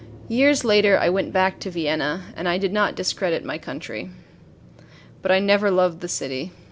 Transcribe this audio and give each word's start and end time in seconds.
Years 0.29 0.65
later 0.65 0.97
I 0.97 1.09
went 1.09 1.31
back 1.31 1.59
to 1.59 1.69
Vienna, 1.69 2.23
and 2.35 2.49
I 2.49 2.57
did 2.57 2.73
not 2.73 2.95
discredit 2.95 3.45
my 3.45 3.59
country. 3.59 4.09
But 5.21 5.31
I 5.31 5.37
never 5.37 5.69
loved 5.69 5.99
the 5.99 6.07
city. 6.07 6.51